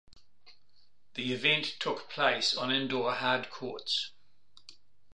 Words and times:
The 1.13 1.31
event 1.31 1.75
took 1.79 2.09
place 2.09 2.57
on 2.57 2.71
indoor 2.71 3.13
hard 3.13 3.51
courts. 3.51 4.13